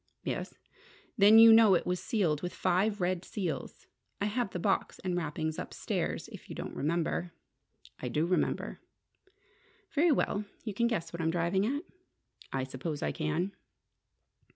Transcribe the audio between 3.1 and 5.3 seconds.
seals. I have the box and